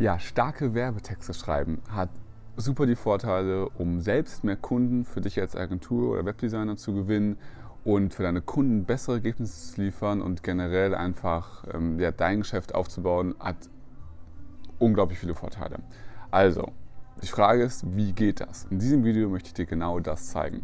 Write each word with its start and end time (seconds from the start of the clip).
Ja, 0.00 0.20
starke 0.20 0.74
Werbetexte 0.74 1.34
schreiben 1.34 1.82
hat 1.90 2.10
super 2.56 2.86
die 2.86 2.94
Vorteile, 2.94 3.68
um 3.68 4.00
selbst 4.00 4.44
mehr 4.44 4.54
Kunden 4.54 5.04
für 5.04 5.20
dich 5.20 5.40
als 5.40 5.56
Agentur 5.56 6.12
oder 6.12 6.24
Webdesigner 6.24 6.76
zu 6.76 6.94
gewinnen 6.94 7.36
und 7.82 8.14
für 8.14 8.22
deine 8.22 8.40
Kunden 8.40 8.84
bessere 8.84 9.16
Ergebnisse 9.16 9.74
zu 9.74 9.82
liefern 9.82 10.22
und 10.22 10.44
generell 10.44 10.94
einfach 10.94 11.64
ähm, 11.74 11.98
ja, 11.98 12.12
dein 12.12 12.42
Geschäft 12.42 12.76
aufzubauen, 12.76 13.34
hat 13.40 13.56
unglaublich 14.78 15.18
viele 15.18 15.34
Vorteile. 15.34 15.80
Also, 16.30 16.68
die 17.20 17.26
Frage 17.26 17.64
ist, 17.64 17.84
wie 17.96 18.12
geht 18.12 18.40
das? 18.40 18.68
In 18.70 18.78
diesem 18.78 19.02
Video 19.02 19.28
möchte 19.28 19.48
ich 19.48 19.54
dir 19.54 19.66
genau 19.66 19.98
das 19.98 20.28
zeigen. 20.28 20.62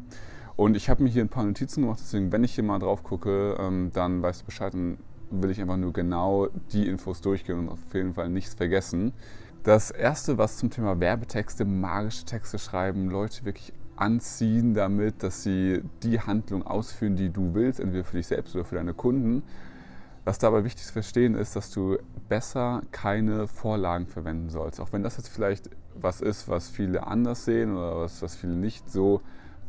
Und 0.54 0.76
ich 0.76 0.88
habe 0.88 1.02
mir 1.02 1.08
hier 1.08 1.24
ein 1.24 1.28
paar 1.28 1.42
Notizen 1.42 1.82
gemacht, 1.82 1.98
deswegen, 2.00 2.30
wenn 2.30 2.44
ich 2.44 2.54
hier 2.54 2.62
mal 2.62 2.78
drauf 2.78 3.02
gucke, 3.02 3.56
ähm, 3.58 3.90
dann 3.92 4.22
weißt 4.22 4.42
du 4.42 4.46
Bescheid, 4.46 4.74
dann 4.74 4.98
will 5.42 5.50
ich 5.50 5.60
einfach 5.60 5.76
nur 5.76 5.92
genau 5.92 6.48
die 6.72 6.88
Infos 6.88 7.20
durchgehen 7.20 7.58
und 7.58 7.68
auf 7.68 7.78
jeden 7.92 8.14
Fall 8.14 8.28
nichts 8.28 8.54
vergessen. 8.54 9.12
Das 9.62 9.90
erste, 9.90 10.36
was 10.36 10.58
zum 10.58 10.70
Thema 10.70 11.00
Werbetexte, 11.00 11.64
magische 11.64 12.24
Texte 12.24 12.58
schreiben, 12.58 13.10
Leute 13.10 13.44
wirklich 13.44 13.72
anziehen 13.96 14.74
damit, 14.74 15.22
dass 15.22 15.42
sie 15.42 15.82
die 16.02 16.20
Handlung 16.20 16.66
ausführen, 16.66 17.16
die 17.16 17.30
du 17.30 17.54
willst, 17.54 17.80
entweder 17.80 18.04
für 18.04 18.16
dich 18.16 18.26
selbst 18.26 18.54
oder 18.54 18.64
für 18.64 18.74
deine 18.74 18.94
Kunden. 18.94 19.42
Was 20.24 20.38
dabei 20.38 20.64
wichtig 20.64 20.86
zu 20.86 20.92
verstehen 20.92 21.34
ist, 21.34 21.54
dass 21.54 21.70
du 21.70 21.98
besser 22.28 22.82
keine 22.92 23.46
Vorlagen 23.46 24.06
verwenden 24.06 24.48
sollst. 24.48 24.80
Auch 24.80 24.92
wenn 24.92 25.02
das 25.02 25.16
jetzt 25.16 25.28
vielleicht 25.28 25.70
was 25.94 26.20
ist, 26.20 26.48
was 26.48 26.68
viele 26.68 27.06
anders 27.06 27.44
sehen 27.44 27.76
oder 27.76 28.00
was, 28.00 28.22
was 28.22 28.34
viele 28.34 28.54
nicht 28.54 28.90
so 28.90 29.20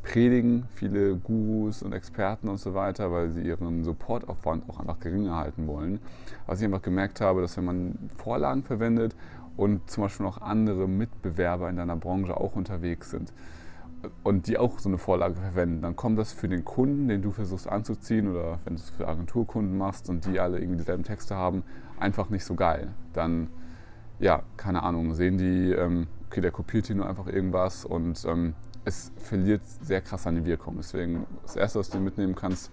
predigen, 0.06 0.66
viele 0.76 1.16
Gurus 1.16 1.82
und 1.82 1.92
Experten 1.92 2.48
und 2.48 2.60
so 2.60 2.76
weiter, 2.76 3.12
weil 3.12 3.32
sie 3.32 3.42
ihren 3.42 3.84
Supportaufwand 3.84 4.70
auch 4.70 4.80
einfach 4.80 5.00
geringer 5.00 5.36
halten 5.36 5.66
wollen. 5.68 6.00
Was 6.46 6.60
ich 6.60 6.66
einfach 6.66 6.84
gemerkt 6.84 7.22
habe, 7.22 7.42
dass 7.42 7.58
wenn 7.58 7.66
man 7.66 7.98
Vorlagen 8.18 8.64
verwendet 8.64 9.16
und 9.58 9.90
zum 9.90 10.04
Beispiel 10.04 10.26
noch 10.26 10.42
andere 10.42 10.88
Mitbewerber 10.88 11.70
in 11.70 11.78
deiner 11.78 11.96
Branche 11.96 12.38
auch 12.38 12.56
unterwegs 12.56 13.10
sind 13.10 13.34
und 14.24 14.46
die 14.46 14.60
auch 14.60 14.78
so 14.78 14.90
eine 14.90 15.00
Vorlage 15.00 15.36
verwenden, 15.36 15.82
dann 15.82 15.96
kommt 15.96 16.20
das 16.20 16.34
für 16.34 16.48
den 16.48 16.64
Kunden, 16.64 17.08
den 17.08 17.24
du 17.24 17.32
versuchst 17.32 17.68
anzuziehen 17.68 18.28
oder 18.28 18.60
wenn 18.64 18.76
du 18.76 18.82
es 18.82 18.92
für 18.92 19.08
Agenturkunden 19.08 19.76
machst 19.76 20.08
und 20.10 20.26
die 20.28 20.40
alle 20.40 20.60
irgendwie 20.60 20.78
dieselben 20.78 21.04
Texte 21.04 21.36
haben, 21.36 21.64
einfach 22.00 22.30
nicht 22.30 22.46
so 22.46 22.54
geil. 22.54 22.90
Dann, 23.14 23.48
ja, 24.20 24.44
keine 24.56 24.84
Ahnung, 24.84 25.16
sehen 25.16 25.40
die, 25.40 25.72
ähm, 25.72 26.06
okay, 26.28 26.42
der 26.42 26.52
kopiert 26.52 26.86
hier 26.86 26.96
nur 26.96 27.10
einfach 27.10 27.26
irgendwas 27.26 27.86
und 27.86 28.24
ähm, 28.26 28.54
es 28.86 29.12
verliert 29.18 29.62
sehr 29.82 30.02
krass 30.02 30.26
an 30.28 30.46
Wirkung. 30.46 30.76
Deswegen 30.78 31.26
das 31.44 31.56
Erste, 31.56 31.80
was 31.80 31.90
du 31.90 32.00
mitnehmen 32.00 32.36
kannst, 32.36 32.72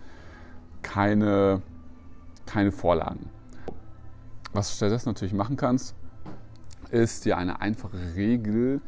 keine, 0.83 1.63
keine 2.47 2.71
Vorlagen. 2.71 3.31
Was 4.53 4.69
du 4.69 4.77
stattdessen 4.77 5.09
natürlich 5.09 5.33
machen 5.33 5.57
kannst, 5.57 5.95
ist 6.91 7.25
dir 7.25 7.39
eine 7.39 7.61
einfache 7.61 8.15
Regel 8.15 8.83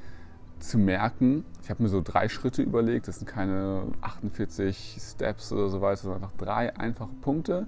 zu 0.58 0.78
merken. 0.78 1.44
Ich 1.62 1.70
habe 1.70 1.82
mir 1.82 1.88
so 1.88 2.02
drei 2.02 2.28
Schritte 2.28 2.62
überlegt, 2.62 3.08
das 3.08 3.18
sind 3.18 3.26
keine 3.26 3.86
48 4.02 4.98
Steps 5.00 5.52
oder 5.52 5.68
so 5.70 5.80
weiter, 5.80 6.02
sondern 6.02 6.24
einfach 6.24 6.36
drei 6.36 6.76
einfache 6.76 7.14
Punkte. 7.22 7.66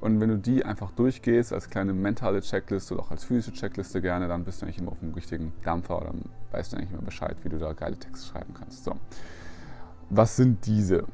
Und 0.00 0.20
wenn 0.20 0.28
du 0.28 0.38
die 0.38 0.64
einfach 0.64 0.90
durchgehst 0.90 1.52
als 1.52 1.70
kleine 1.70 1.92
mentale 1.92 2.40
Checkliste 2.40 2.94
oder 2.94 3.04
auch 3.04 3.10
als 3.10 3.24
physische 3.24 3.52
Checkliste 3.52 4.02
gerne, 4.02 4.28
dann 4.28 4.44
bist 4.44 4.60
du 4.60 4.66
eigentlich 4.66 4.78
immer 4.78 4.92
auf 4.92 5.00
dem 5.00 5.14
richtigen 5.14 5.52
Dampfer 5.62 6.00
oder 6.00 6.12
weißt 6.50 6.72
du 6.72 6.76
eigentlich 6.76 6.92
immer 6.92 7.02
Bescheid, 7.02 7.36
wie 7.42 7.48
du 7.48 7.58
da 7.58 7.72
geile 7.72 7.96
Texte 7.96 8.28
schreiben 8.28 8.54
kannst. 8.54 8.84
So. 8.84 8.96
Was 10.10 10.36
sind 10.36 10.66
diese? 10.66 11.04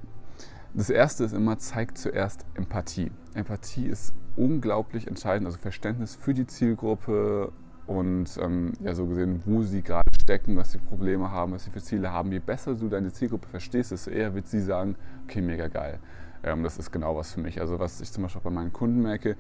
Das 0.75 0.91
erste 0.91 1.25
ist 1.25 1.33
immer, 1.33 1.59
zeig 1.59 1.97
zuerst 1.99 2.45
Empathie. 2.55 3.11
Empathie 3.35 3.87
ist 3.87 4.15
unglaublich 4.37 5.07
entscheidend, 5.07 5.47
also 5.47 5.59
Verständnis 5.59 6.15
für 6.15 6.35
die 6.35 6.47
Zielgruppe 6.47 7.53
und 7.87 8.39
ähm, 8.41 8.73
ja, 8.81 8.95
so 8.95 9.07
gesehen, 9.07 9.43
wo 9.47 9.63
sie 9.63 9.83
gerade 9.83 10.09
stecken, 10.21 10.57
was 10.57 10.71
sie 10.71 10.79
Probleme 10.79 11.31
haben, 11.31 11.53
was 11.53 11.65
sie 11.65 11.71
für 11.71 11.83
Ziele 11.83 12.13
haben. 12.13 12.31
Je 12.31 12.39
besser 12.39 12.77
du 12.77 12.89
deine 12.89 13.13
Zielgruppe 13.13 13.49
verstehst, 13.49 13.91
desto 13.91 14.11
eher 14.11 14.33
wird 14.35 14.47
sie 14.47 14.61
sagen, 14.61 14.95
okay, 15.25 15.41
mega 15.41 15.67
geil. 15.67 15.99
Ähm, 16.43 16.63
das 16.63 16.79
ist 16.79 16.91
genau 16.91 17.17
was 17.17 17.33
für 17.33 17.41
mich. 17.41 17.61
Also 17.61 17.79
was 17.79 18.01
ich 18.01 18.13
zum 18.13 18.23
Beispiel 18.23 18.41
auch 18.41 18.45
bei 18.45 18.51
meinen 18.51 18.73
Kunden 18.73 19.03
merke, 19.03 19.37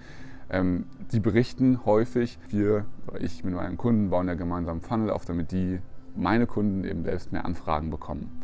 ähm, 0.51 0.87
die 1.13 1.21
berichten 1.21 1.85
häufig, 1.85 2.39
wir, 2.49 2.87
ich 3.19 3.45
mit 3.45 3.55
meinen 3.55 3.77
Kunden 3.77 4.11
bauen 4.11 4.29
ja 4.29 4.35
gemeinsam 4.35 4.81
Funnel 4.81 5.11
auf, 5.11 5.25
damit 5.25 5.53
die, 5.53 5.81
meine 6.17 6.47
Kunden 6.47 6.85
eben 6.85 7.05
selbst 7.05 7.33
mehr 7.33 7.45
Anfragen 7.45 7.91
bekommen. 7.91 8.40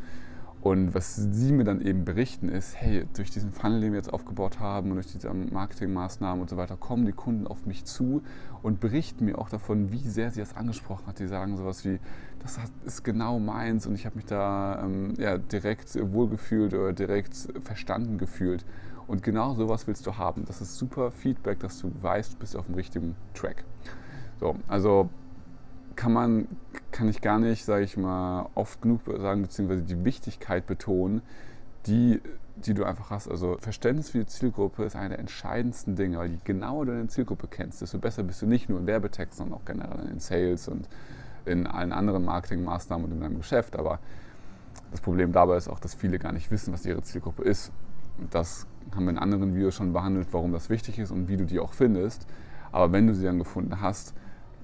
Und 0.67 0.97
was 0.97 1.15
sie 1.15 1.53
mir 1.53 1.63
dann 1.63 1.81
eben 1.81 2.05
berichten 2.05 2.49
ist, 2.49 2.75
hey, 2.75 3.07
durch 3.15 3.31
diesen 3.31 3.53
Funnel, 3.53 3.81
den 3.83 3.93
wir 3.93 3.99
jetzt 3.99 4.13
aufgebaut 4.13 4.59
haben 4.59 4.91
und 4.91 4.97
durch 4.97 5.07
diese 5.07 5.33
Marketingmaßnahmen 5.33 6.43
und 6.43 6.51
so 6.51 6.57
weiter, 6.57 6.77
kommen 6.77 7.07
die 7.07 7.13
Kunden 7.13 7.47
auf 7.47 7.67
mich 7.67 7.85
zu 7.85 8.25
und 8.65 8.81
berichten 8.81 9.27
mir 9.27 9.39
auch 9.39 9.49
davon, 9.49 9.93
wie 9.93 10.01
sehr 10.01 10.33
sie 10.33 10.41
das 10.41 10.57
angesprochen 10.57 11.07
hat. 11.07 11.21
Die 11.21 11.29
sagen 11.29 11.57
sowas 11.57 11.85
wie, 11.85 12.01
das 12.41 12.59
ist 12.85 13.05
genau 13.05 13.39
meins 13.39 13.87
und 13.87 13.95
ich 13.95 14.07
habe 14.07 14.17
mich 14.17 14.25
da 14.25 14.83
ähm, 14.83 15.15
ja, 15.19 15.39
direkt 15.39 15.97
wohlgefühlt 16.13 16.75
oder 16.75 16.93
direkt 16.93 17.37
verstanden 17.63 18.19
gefühlt. 18.19 18.65
Und 19.07 19.23
genau 19.23 19.55
sowas 19.55 19.87
willst 19.87 20.05
du 20.05 20.17
haben. 20.17 20.47
Das 20.47 20.61
ist 20.61 20.77
super 20.77 21.13
Feedback, 21.13 21.61
dass 21.61 21.79
du 21.79 21.93
weißt, 22.03 22.33
du 22.35 22.39
bist 22.39 22.57
auf 22.57 22.67
dem 22.67 22.75
richtigen 22.75 23.15
Track. 23.35 23.63
So, 24.41 24.57
also 24.67 25.11
kann 25.95 26.13
man, 26.13 26.49
kann 26.97 27.09
ich 27.09 27.21
gar 27.21 27.39
nicht, 27.39 27.65
sage 27.65 27.85
ich 27.85 27.99
mal, 27.99 28.49
oft 28.55 28.81
genug 28.81 29.03
sagen, 29.19 29.43
beziehungsweise 29.43 29.83
die 29.83 30.03
Wichtigkeit 30.05 30.67
betonen, 30.67 31.21
die, 31.87 32.23
die 32.57 32.73
du 32.73 32.85
einfach 32.85 33.11
hast. 33.11 33.29
Also 33.29 33.59
Verständnis 33.61 34.11
für 34.11 34.21
die 34.21 34.27
Zielgruppe 34.27 34.85
ist 34.85 34.97
eine 34.97 35.11
der 35.11 35.19
entscheidendsten 35.19 35.95
Dinge, 35.95 36.19
weil 36.19 36.31
je 36.31 36.39
genauer 36.45 36.87
du 36.87 36.93
deine 36.93 37.09
Zielgruppe 37.09 37.49
kennst, 37.49 37.83
desto 37.83 37.99
besser 37.99 38.23
bist 38.23 38.41
du 38.41 38.47
nicht 38.47 38.71
nur 38.71 38.79
in 38.79 38.87
Werbetext, 38.87 39.37
sondern 39.37 39.59
auch 39.59 39.65
generell 39.67 40.09
in 40.09 40.21
Sales 40.21 40.69
und 40.69 40.89
in 41.45 41.67
allen 41.67 41.93
anderen 41.93 42.25
Marketingmaßnahmen 42.25 43.05
und 43.05 43.13
in 43.13 43.21
deinem 43.21 43.37
Geschäft. 43.37 43.77
Aber 43.77 43.99
das 44.91 45.03
Problem 45.03 45.33
dabei 45.33 45.59
ist 45.59 45.69
auch, 45.69 45.79
dass 45.79 45.95
viele 45.95 46.19
gar 46.19 46.33
nicht 46.33 46.51
wissen, 46.51 46.73
was 46.73 46.87
ihre 46.87 47.03
Zielgruppe 47.03 47.43
ist. 47.43 47.73
Und 48.17 48.35
das 48.35 48.67
haben 48.95 49.05
wir 49.05 49.11
in 49.11 49.19
anderen 49.19 49.55
Videos 49.55 49.75
schon 49.75 49.93
behandelt, 49.93 50.29
warum 50.31 50.53
das 50.53 50.71
wichtig 50.71 50.99
ist 50.99 51.11
und 51.11 51.29
wie 51.29 51.37
du 51.37 51.45
die 51.45 51.61
auch 51.61 51.75
findest. 51.75 52.27
Aber 52.73 52.91
wenn 52.93 53.07
du 53.07 53.15
sie 53.15 53.25
dann 53.25 53.39
gefunden 53.39 53.83
hast, 53.83 54.15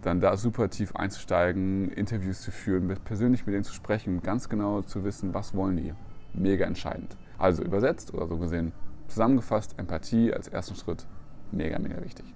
dann 0.02 0.20
da 0.20 0.36
super 0.36 0.68
tief 0.68 0.94
einzusteigen, 0.96 1.90
Interviews 1.90 2.42
zu 2.42 2.50
führen, 2.50 2.86
mit, 2.86 3.04
persönlich 3.04 3.46
mit 3.46 3.54
denen 3.54 3.64
zu 3.64 3.72
sprechen, 3.72 4.22
ganz 4.22 4.48
genau 4.48 4.82
zu 4.82 5.04
wissen, 5.04 5.32
was 5.32 5.54
wollen 5.54 5.76
die. 5.76 5.94
Mega 6.34 6.66
entscheidend. 6.66 7.16
Also 7.38 7.62
übersetzt 7.62 8.12
oder 8.12 8.26
so 8.26 8.36
gesehen, 8.36 8.72
zusammengefasst, 9.08 9.78
Empathie 9.78 10.32
als 10.32 10.48
ersten 10.48 10.74
Schritt, 10.74 11.06
mega, 11.52 11.78
mega 11.78 12.02
wichtig. 12.02 12.26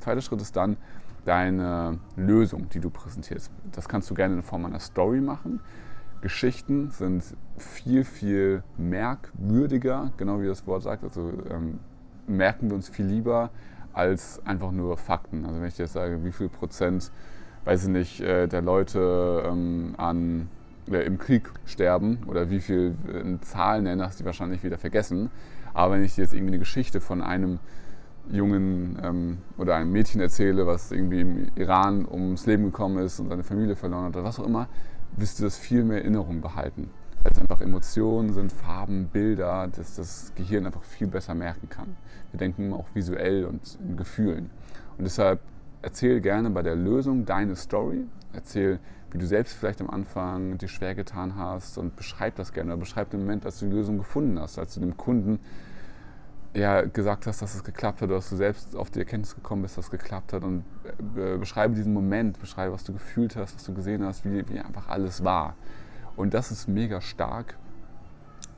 Zweiter 0.00 0.20
Schritt 0.20 0.40
ist 0.40 0.54
dann 0.56 0.76
deine 1.24 1.98
Lösung, 2.16 2.68
die 2.68 2.80
du 2.80 2.90
präsentierst. 2.90 3.50
Das 3.72 3.88
kannst 3.88 4.10
du 4.10 4.14
gerne 4.14 4.34
in 4.34 4.42
Form 4.42 4.64
einer 4.66 4.80
Story 4.80 5.20
machen. 5.20 5.60
Geschichten 6.20 6.90
sind 6.90 7.22
viel, 7.56 8.04
viel 8.04 8.62
merkwürdiger, 8.76 10.12
genau 10.16 10.40
wie 10.40 10.46
das 10.46 10.66
Wort 10.66 10.82
sagt. 10.82 11.04
Also 11.04 11.32
ähm, 11.50 11.80
merken 12.26 12.68
wir 12.68 12.76
uns 12.76 12.88
viel 12.88 13.06
lieber 13.06 13.50
als 13.94 14.44
einfach 14.44 14.72
nur 14.72 14.96
Fakten. 14.96 15.44
Also 15.44 15.60
wenn 15.60 15.68
ich 15.68 15.78
jetzt 15.78 15.94
sage, 15.94 16.24
wie 16.24 16.32
viel 16.32 16.48
Prozent, 16.48 17.10
weiß 17.64 17.84
ich 17.84 17.88
nicht, 17.88 18.20
äh, 18.20 18.46
der 18.46 18.62
Leute 18.62 19.42
ähm, 19.46 19.94
an, 19.96 20.48
äh, 20.90 20.98
im 21.04 21.18
Krieg 21.18 21.50
sterben 21.64 22.18
oder 22.26 22.50
wie 22.50 22.60
viel 22.60 22.94
äh, 23.08 23.40
Zahlen 23.40 23.84
nenne, 23.84 24.04
hast 24.04 24.20
du 24.20 24.24
wahrscheinlich 24.24 24.62
wieder 24.62 24.78
vergessen. 24.78 25.30
Aber 25.72 25.94
wenn 25.94 26.04
ich 26.04 26.14
dir 26.14 26.22
jetzt 26.22 26.34
irgendwie 26.34 26.52
eine 26.52 26.58
Geschichte 26.58 27.00
von 27.00 27.22
einem 27.22 27.58
Jungen 28.30 28.98
ähm, 29.02 29.38
oder 29.58 29.76
einem 29.76 29.92
Mädchen 29.92 30.20
erzähle, 30.20 30.66
was 30.66 30.92
irgendwie 30.92 31.20
im 31.20 31.48
Iran 31.56 32.06
ums 32.10 32.46
Leben 32.46 32.64
gekommen 32.64 32.98
ist 32.98 33.20
und 33.20 33.28
seine 33.28 33.44
Familie 33.44 33.76
verloren 33.76 34.04
hat 34.04 34.16
oder 34.16 34.24
was 34.24 34.38
auch 34.38 34.46
immer, 34.46 34.68
wirst 35.16 35.38
du 35.38 35.44
das 35.44 35.56
viel 35.56 35.84
mehr 35.84 35.98
Erinnerung 35.98 36.40
behalten 36.40 36.90
es 37.32 37.38
einfach 37.38 37.60
Emotionen 37.60 38.32
sind, 38.32 38.52
Farben, 38.52 39.06
Bilder, 39.06 39.68
dass 39.68 39.96
das 39.96 40.32
Gehirn 40.34 40.66
einfach 40.66 40.84
viel 40.84 41.06
besser 41.06 41.34
merken 41.34 41.68
kann. 41.68 41.96
Wir 42.32 42.38
denken 42.38 42.72
auch 42.72 42.86
visuell 42.94 43.44
und 43.44 43.78
in 43.80 43.96
Gefühlen. 43.96 44.50
Und 44.98 45.04
deshalb 45.04 45.40
erzähl 45.82 46.20
gerne 46.20 46.50
bei 46.50 46.62
der 46.62 46.76
Lösung 46.76 47.24
deine 47.24 47.56
Story. 47.56 48.04
Erzähl, 48.32 48.78
wie 49.10 49.18
du 49.18 49.26
selbst 49.26 49.54
vielleicht 49.54 49.80
am 49.80 49.90
Anfang 49.90 50.58
dir 50.58 50.68
schwer 50.68 50.94
getan 50.94 51.36
hast 51.36 51.78
und 51.78 51.96
beschreib 51.96 52.34
das 52.36 52.52
gerne. 52.52 52.72
Oder 52.72 52.80
beschreib 52.80 53.10
den 53.10 53.20
Moment, 53.20 53.46
als 53.46 53.60
du 53.60 53.66
die 53.66 53.72
Lösung 53.72 53.98
gefunden 53.98 54.38
hast, 54.40 54.58
als 54.58 54.74
du 54.74 54.80
dem 54.80 54.96
Kunden 54.96 55.38
ja, 56.54 56.82
gesagt 56.82 57.26
hast, 57.26 57.42
dass 57.42 57.54
es 57.54 57.64
geklappt 57.64 58.00
hat, 58.00 58.08
oder 58.08 58.16
dass 58.16 58.30
du 58.30 58.36
selbst 58.36 58.76
auf 58.76 58.90
die 58.90 59.00
Erkenntnis 59.00 59.34
gekommen 59.34 59.62
bist, 59.62 59.76
dass 59.76 59.86
es 59.86 59.90
geklappt 59.90 60.32
hat. 60.32 60.44
Und 60.44 60.64
äh, 61.16 61.36
beschreibe 61.36 61.74
diesen 61.74 61.92
Moment, 61.92 62.38
beschreibe, 62.40 62.72
was 62.72 62.84
du 62.84 62.92
gefühlt 62.92 63.36
hast, 63.36 63.56
was 63.56 63.64
du 63.64 63.74
gesehen 63.74 64.04
hast, 64.04 64.24
wie, 64.24 64.48
wie 64.48 64.58
einfach 64.58 64.88
alles 64.88 65.24
war. 65.24 65.56
Und 66.16 66.34
das 66.34 66.50
ist 66.50 66.68
mega 66.68 67.00
stark 67.00 67.56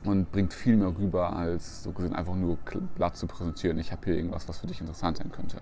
und 0.03 0.31
bringt 0.31 0.53
viel 0.53 0.77
mehr 0.77 0.95
rüber, 0.97 1.35
als 1.35 1.83
so 1.83 1.91
gesehen 1.91 2.13
einfach 2.13 2.35
nur 2.35 2.57
glatt 2.95 3.17
zu 3.17 3.27
präsentieren. 3.27 3.77
Ich 3.79 3.91
habe 3.91 4.05
hier 4.05 4.15
irgendwas, 4.15 4.47
was 4.47 4.59
für 4.59 4.67
dich 4.67 4.79
interessant 4.79 5.17
sein 5.17 5.31
könnte. 5.31 5.57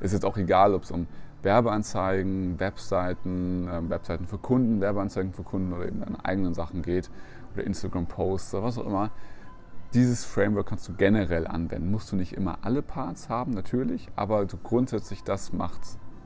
Ist 0.00 0.12
jetzt 0.12 0.24
auch 0.24 0.36
egal, 0.36 0.74
ob 0.74 0.84
es 0.84 0.90
um 0.90 1.06
Werbeanzeigen, 1.42 2.58
Webseiten, 2.58 3.68
äh, 3.68 3.88
Webseiten 3.88 4.26
für 4.26 4.38
Kunden, 4.38 4.80
Werbeanzeigen 4.80 5.32
für 5.32 5.44
Kunden 5.44 5.72
oder 5.72 5.86
eben 5.86 6.00
deine 6.00 6.24
eigenen 6.24 6.54
Sachen 6.54 6.82
geht 6.82 7.10
oder 7.54 7.64
Instagram-Posts 7.64 8.54
oder 8.54 8.64
was 8.64 8.78
auch 8.78 8.86
immer. 8.86 9.10
Dieses 9.94 10.24
Framework 10.24 10.66
kannst 10.66 10.88
du 10.88 10.94
generell 10.94 11.46
anwenden. 11.46 11.90
Musst 11.90 12.12
du 12.12 12.16
nicht 12.16 12.34
immer 12.34 12.58
alle 12.62 12.82
Parts 12.82 13.28
haben, 13.28 13.52
natürlich, 13.52 14.08
aber 14.16 14.44
grundsätzlich 14.46 15.22
das 15.22 15.52
macht 15.52 15.80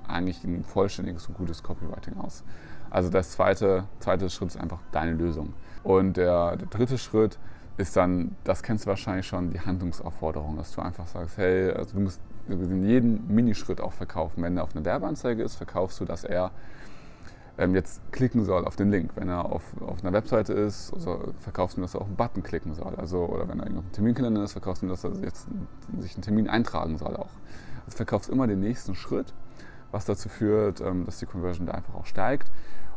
eigentlich 0.08 0.42
ein 0.44 0.64
vollständiges 0.64 1.28
und 1.28 1.36
gutes 1.36 1.62
Copywriting 1.62 2.16
aus. 2.16 2.42
Also 2.92 3.08
das 3.08 3.30
zweite, 3.30 3.84
zweite 4.00 4.28
Schritt 4.28 4.48
ist 4.48 4.60
einfach 4.60 4.78
deine 4.92 5.12
Lösung. 5.12 5.54
Und 5.82 6.18
der, 6.18 6.56
der 6.56 6.68
dritte 6.68 6.98
Schritt 6.98 7.38
ist 7.78 7.96
dann, 7.96 8.36
das 8.44 8.62
kennst 8.62 8.84
du 8.84 8.90
wahrscheinlich 8.90 9.26
schon, 9.26 9.50
die 9.50 9.60
Handlungsaufforderung, 9.60 10.58
dass 10.58 10.72
du 10.72 10.82
einfach 10.82 11.06
sagst, 11.06 11.38
hey, 11.38 11.70
also 11.70 11.94
du 11.94 12.00
musst 12.00 12.20
in 12.48 12.84
jedem 12.84 13.26
Minischritt 13.28 13.80
auch 13.80 13.94
verkaufen. 13.94 14.42
Wenn 14.42 14.58
er 14.58 14.64
auf 14.64 14.76
eine 14.76 14.84
Werbeanzeige 14.84 15.42
ist, 15.42 15.56
verkaufst 15.56 16.00
du, 16.00 16.04
dass 16.04 16.22
er 16.22 16.50
ähm, 17.56 17.74
jetzt 17.74 18.02
klicken 18.12 18.44
soll 18.44 18.66
auf 18.66 18.76
den 18.76 18.90
Link. 18.90 19.12
Wenn 19.14 19.30
er 19.30 19.46
auf, 19.46 19.62
auf 19.80 20.04
einer 20.04 20.12
Webseite 20.12 20.52
ist, 20.52 20.92
also 20.92 21.32
verkaufst 21.40 21.78
du, 21.78 21.80
dass 21.80 21.94
er 21.94 22.02
auf 22.02 22.08
einen 22.08 22.16
Button 22.16 22.42
klicken 22.42 22.74
soll. 22.74 22.94
Also, 22.96 23.24
oder 23.24 23.48
wenn 23.48 23.58
er 23.58 23.68
auf 23.68 23.70
einen 23.70 23.92
Terminkalender 23.92 24.44
ist, 24.44 24.52
verkaufst 24.52 24.82
du, 24.82 24.88
dass 24.88 25.02
er 25.02 25.12
jetzt 25.22 25.46
sich 25.98 26.14
einen 26.14 26.22
Termin 26.22 26.46
eintragen 26.46 26.98
soll 26.98 27.16
auch. 27.16 27.30
Also 27.86 27.96
verkaufst 27.96 28.28
immer 28.28 28.46
den 28.46 28.60
nächsten 28.60 28.94
Schritt, 28.94 29.32
was 29.92 30.04
dazu 30.04 30.28
führt, 30.28 30.80
ähm, 30.80 31.04
dass 31.06 31.18
die 31.18 31.26
Conversion 31.26 31.66
da 31.66 31.74
einfach 31.74 31.94
auch 31.94 32.06
steigt. 32.06 32.50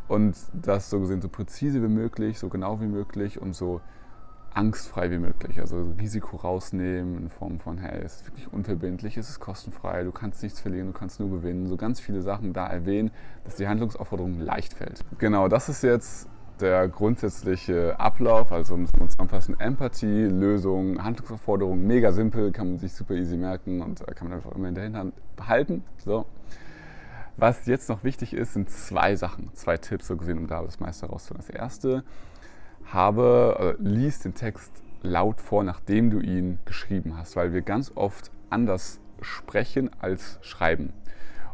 Und 0.08 0.36
das 0.54 0.90
so 0.90 1.00
gesehen 1.00 1.22
so 1.22 1.30
präzise 1.30 1.82
wie 1.82 1.88
möglich, 1.88 2.40
so 2.40 2.50
genau 2.50 2.80
wie 2.80 2.88
möglich 2.88 3.42
und 3.42 3.54
so 3.54 3.82
angstfrei 4.54 5.12
wie 5.12 5.18
möglich. 5.18 5.60
Also 5.60 5.94
Risiko 6.00 6.38
rausnehmen 6.38 7.18
in 7.18 7.30
Form 7.30 7.60
von, 7.60 7.78
hey, 7.78 8.02
es 8.04 8.16
ist 8.16 8.28
wirklich 8.28 8.52
unverbindlich, 8.54 9.18
es 9.18 9.30
ist 9.30 9.40
kostenfrei, 9.40 10.04
du 10.04 10.12
kannst 10.12 10.42
nichts 10.44 10.62
verlieren, 10.62 10.88
du 10.88 10.94
kannst 10.94 11.20
nur 11.20 11.30
gewinnen. 11.30 11.68
So 11.68 11.76
ganz 11.76 12.00
viele 12.00 12.22
Sachen 12.22 12.54
da 12.54 12.66
erwähnen, 12.68 13.12
dass 13.44 13.56
die 13.56 13.68
Handlungsaufforderung 13.68 14.40
leicht 14.40 14.74
fällt. 14.74 15.02
Genau, 15.18 15.48
das 15.50 15.70
ist 15.70 15.84
jetzt 15.84 16.30
der 16.62 16.88
grundsätzliche 16.88 18.00
Ablauf, 18.00 18.54
also 18.54 18.76
um 18.76 18.84
es 18.84 18.92
zusammenfassen, 18.92 19.60
Empathie, 19.60 20.24
Lösung, 20.24 21.04
Handlungsaufforderung, 21.04 21.86
mega 21.86 22.14
simpel, 22.14 22.54
kann 22.54 22.70
man 22.70 22.80
sich 22.80 22.94
super 22.94 23.16
easy 23.16 23.36
merken 23.36 23.82
und 23.82 24.02
äh, 24.02 24.14
kann 24.14 24.30
man 24.30 24.38
einfach 24.38 24.54
immer 24.54 24.70
in 24.70 24.76
der 24.76 24.86
Hinterhand 24.86 25.14
behalten. 25.36 25.84
So. 25.98 26.26
Was 27.38 27.66
jetzt 27.66 27.90
noch 27.90 28.04
wichtig 28.04 28.34
ist, 28.34 28.54
sind 28.54 28.70
zwei 28.70 29.16
Sachen, 29.16 29.54
zwei 29.54 29.78
Tipps 29.78 30.08
so 30.08 30.16
gesehen, 30.16 30.38
um 30.38 30.48
da 30.48 30.64
das 30.64 30.80
meiste 30.80 31.08
rauszuholen. 31.08 31.44
Das 31.46 31.54
erste, 31.54 32.04
habe, 32.86 33.76
äh, 33.78 33.82
lies 33.84 34.20
den 34.20 34.34
Text 34.34 34.72
laut 35.02 35.42
vor, 35.42 35.64
nachdem 35.64 36.10
du 36.10 36.20
ihn 36.20 36.60
geschrieben 36.66 37.18
hast, 37.18 37.36
weil 37.36 37.52
wir 37.52 37.62
ganz 37.62 37.92
oft 37.96 38.32
anders 38.50 39.00
sprechen 39.22 39.90
als 40.00 40.40
schreiben. 40.42 40.94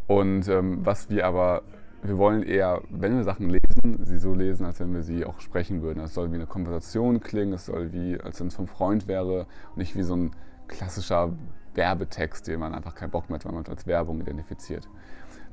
Und 0.08 0.48
ähm, 0.48 0.86
was 0.86 1.10
wir 1.10 1.26
aber, 1.26 1.64
wir 2.04 2.18
wollen 2.18 2.44
eher, 2.44 2.82
wenn 2.90 3.16
wir 3.16 3.24
Sachen 3.24 3.50
lesen, 3.50 4.04
sie 4.04 4.20
so 4.20 4.34
lesen, 4.34 4.66
als 4.66 4.80
wenn 4.80 4.94
wir 4.94 5.04
sie 5.04 5.26
auch 5.26 5.40
sprechen 5.40 5.82
würden. 5.82 6.00
Es 6.04 6.14
soll 6.14 6.32
wie 6.32 6.36
eine 6.36 6.48
Konversation 6.48 7.22
klingen, 7.22 7.54
es 7.54 7.66
soll 7.66 7.92
wie, 7.92 8.20
als 8.20 8.40
wenn 8.40 8.48
es 8.48 8.56
vom 8.56 8.68
Freund 8.68 9.08
wäre 9.08 9.48
und 9.70 9.78
nicht 9.78 9.96
wie 9.96 10.04
so 10.04 10.16
ein 10.16 10.32
klassischer 10.68 11.34
Werbetext, 11.74 12.48
den 12.48 12.60
man 12.60 12.74
einfach 12.74 12.96
keinen 12.96 13.12
Bock 13.12 13.30
mehr 13.30 13.40
hat, 13.40 13.46
weil 13.46 13.54
man 13.54 13.66
als 13.66 13.88
Werbung 13.88 14.22
identifiziert. 14.22 14.88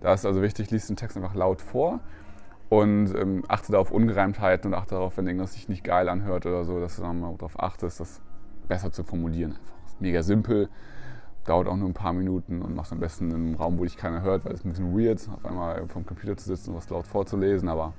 Da 0.00 0.14
ist 0.14 0.24
also 0.24 0.42
wichtig, 0.42 0.70
liest 0.70 0.88
den 0.88 0.96
Text 0.96 1.16
einfach 1.16 1.34
laut 1.34 1.60
vor 1.60 2.00
und 2.68 3.14
ähm, 3.14 3.44
achte 3.48 3.72
da 3.72 3.78
auf 3.78 3.90
Ungereimtheiten 3.90 4.72
und 4.72 4.78
achte 4.78 4.94
darauf, 4.94 5.16
wenn 5.16 5.26
irgendwas 5.26 5.54
sich 5.54 5.68
nicht 5.68 5.84
geil 5.84 6.08
anhört 6.08 6.46
oder 6.46 6.64
so, 6.64 6.80
dass 6.80 6.96
du 6.96 7.02
dann 7.02 7.20
mal 7.20 7.34
darauf 7.34 7.58
achtest, 7.58 8.00
das 8.00 8.20
besser 8.68 8.92
zu 8.92 9.04
formulieren. 9.04 9.52
Einfach. 9.52 9.86
Ist 9.86 10.00
mega 10.00 10.22
simpel, 10.22 10.68
dauert 11.44 11.66
auch 11.66 11.76
nur 11.76 11.88
ein 11.88 11.94
paar 11.94 12.12
Minuten 12.12 12.62
und 12.62 12.74
machst 12.74 12.92
am 12.92 13.00
besten 13.00 13.30
in 13.30 13.36
einem 13.36 13.54
Raum, 13.54 13.78
wo 13.78 13.84
dich 13.84 13.96
keiner 13.96 14.22
hört, 14.22 14.44
weil 14.44 14.52
es 14.52 14.64
ein 14.64 14.70
bisschen 14.70 14.96
weird, 14.96 15.26
auf 15.28 15.44
einmal 15.44 15.86
vom 15.88 16.04
Computer 16.04 16.36
zu 16.36 16.46
sitzen 16.46 16.70
und 16.70 16.76
was 16.76 16.90
laut 16.90 17.06
vorzulesen, 17.06 17.68
aber 17.68 17.94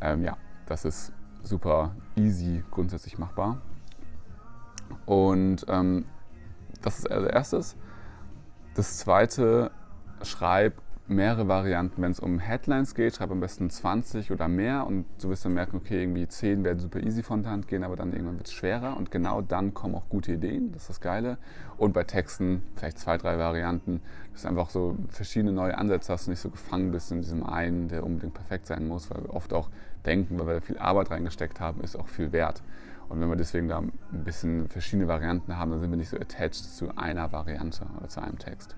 ähm, 0.00 0.22
ja, 0.22 0.36
das 0.66 0.84
ist 0.84 1.12
super 1.42 1.94
easy 2.16 2.64
grundsätzlich 2.70 3.18
machbar. 3.18 3.60
Und 5.06 5.66
ähm, 5.68 6.06
das 6.80 6.98
ist 6.98 7.10
also 7.10 7.26
erstes. 7.26 7.76
Das 8.74 8.98
zweite, 8.98 9.70
schreib 10.22 10.74
mehrere 11.12 11.48
Varianten. 11.48 12.02
Wenn 12.02 12.10
es 12.10 12.20
um 12.20 12.38
Headlines 12.38 12.94
geht, 12.94 13.16
schreib 13.16 13.30
am 13.30 13.40
besten 13.40 13.70
20 13.70 14.30
oder 14.30 14.48
mehr 14.48 14.86
und 14.86 15.04
du 15.20 15.28
wirst 15.28 15.44
dann 15.44 15.54
merken, 15.54 15.76
okay, 15.76 16.02
irgendwie 16.02 16.26
10 16.26 16.64
werden 16.64 16.78
super 16.78 17.00
easy 17.00 17.22
von 17.22 17.42
der 17.42 17.52
Hand 17.52 17.68
gehen, 17.68 17.84
aber 17.84 17.96
dann 17.96 18.12
irgendwann 18.12 18.38
wird 18.38 18.48
es 18.48 18.52
schwerer 18.52 18.96
und 18.96 19.10
genau 19.10 19.40
dann 19.40 19.74
kommen 19.74 19.94
auch 19.94 20.08
gute 20.08 20.32
Ideen, 20.32 20.72
das 20.72 20.82
ist 20.82 20.90
das 20.90 21.00
Geile. 21.00 21.38
Und 21.76 21.92
bei 21.92 22.04
Texten 22.04 22.62
vielleicht 22.76 22.98
zwei, 22.98 23.18
drei 23.18 23.38
Varianten, 23.38 24.00
dass 24.32 24.42
du 24.42 24.48
einfach 24.48 24.70
so 24.70 24.96
verschiedene 25.08 25.52
neue 25.52 25.76
Ansätze 25.78 26.12
hast 26.12 26.26
und 26.26 26.32
nicht 26.32 26.40
so 26.40 26.50
gefangen 26.50 26.90
bist 26.92 27.12
in 27.12 27.20
diesem 27.20 27.44
einen, 27.44 27.88
der 27.88 28.04
unbedingt 28.04 28.34
perfekt 28.34 28.66
sein 28.66 28.88
muss, 28.88 29.10
weil 29.10 29.22
wir 29.22 29.34
oft 29.34 29.52
auch 29.52 29.68
denken, 30.06 30.38
weil 30.38 30.46
wir 30.46 30.60
viel 30.62 30.78
Arbeit 30.78 31.10
reingesteckt 31.10 31.60
haben, 31.60 31.80
ist 31.82 31.96
auch 31.96 32.08
viel 32.08 32.32
wert. 32.32 32.62
Und 33.08 33.20
wenn 33.20 33.28
wir 33.28 33.36
deswegen 33.36 33.68
da 33.68 33.78
ein 33.78 33.92
bisschen 34.10 34.68
verschiedene 34.68 35.06
Varianten 35.06 35.56
haben, 35.58 35.70
dann 35.70 35.80
sind 35.80 35.90
wir 35.90 35.98
nicht 35.98 36.08
so 36.08 36.16
attached 36.16 36.54
zu 36.54 36.96
einer 36.96 37.30
Variante 37.30 37.84
oder 37.98 38.08
zu 38.08 38.22
einem 38.22 38.38
Text. 38.38 38.74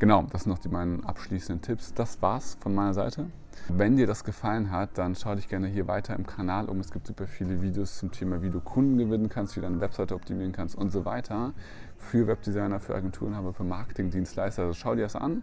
Genau, 0.00 0.24
das 0.32 0.44
sind 0.44 0.52
noch 0.52 0.58
die 0.58 0.70
meinen 0.70 1.04
abschließenden 1.04 1.60
Tipps. 1.60 1.92
Das 1.92 2.22
war's 2.22 2.56
von 2.58 2.74
meiner 2.74 2.94
Seite. 2.94 3.26
Wenn 3.68 3.96
dir 3.96 4.06
das 4.06 4.24
gefallen 4.24 4.70
hat, 4.70 4.96
dann 4.96 5.14
schau 5.14 5.34
dich 5.34 5.46
gerne 5.46 5.66
hier 5.66 5.88
weiter 5.88 6.16
im 6.16 6.26
Kanal 6.26 6.70
um. 6.70 6.80
Es 6.80 6.90
gibt 6.90 7.06
super 7.06 7.26
viele 7.26 7.60
Videos 7.60 7.98
zum 7.98 8.10
Thema, 8.10 8.40
wie 8.40 8.48
du 8.48 8.60
Kunden 8.60 8.96
gewinnen 8.96 9.28
kannst, 9.28 9.56
wie 9.56 9.60
du 9.60 9.66
deine 9.66 9.82
Webseite 9.82 10.14
optimieren 10.14 10.52
kannst 10.52 10.74
und 10.74 10.90
so 10.90 11.04
weiter. 11.04 11.52
Für 11.98 12.26
Webdesigner, 12.26 12.80
für 12.80 12.94
Agenturen, 12.94 13.34
aber 13.34 13.52
für 13.52 13.64
Marketingdienstleister. 13.64 14.62
Also 14.62 14.72
schau 14.72 14.94
dir 14.94 15.02
das 15.02 15.16
an. 15.16 15.42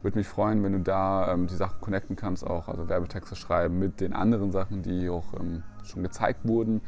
Würde 0.00 0.16
mich 0.16 0.28
freuen, 0.28 0.62
wenn 0.62 0.74
du 0.74 0.80
da 0.80 1.32
ähm, 1.32 1.48
die 1.48 1.56
Sachen 1.56 1.80
connecten 1.80 2.14
kannst, 2.14 2.46
auch 2.46 2.68
also 2.68 2.88
Werbetexte 2.88 3.34
schreiben 3.34 3.80
mit 3.80 4.00
den 4.00 4.12
anderen 4.12 4.52
Sachen, 4.52 4.82
die 4.82 5.10
auch 5.10 5.34
ähm, 5.40 5.64
schon 5.82 6.04
gezeigt 6.04 6.46
wurden. 6.46 6.82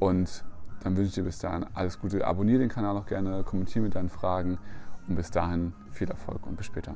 Und 0.00 0.42
dann 0.82 0.96
wünsche 0.96 1.10
ich 1.10 1.14
dir 1.14 1.22
bis 1.22 1.38
dahin 1.38 1.66
alles 1.74 2.00
Gute. 2.00 2.26
Abonniere 2.26 2.58
den 2.58 2.68
Kanal 2.68 2.96
auch 2.96 3.06
gerne, 3.06 3.44
kommentiere 3.44 3.84
mit 3.84 3.94
deinen 3.94 4.08
Fragen 4.08 4.58
und 5.08 5.16
bis 5.16 5.30
dahin 5.30 5.72
viel 5.90 6.08
Erfolg 6.08 6.46
und 6.46 6.56
bis 6.56 6.66
später. 6.66 6.94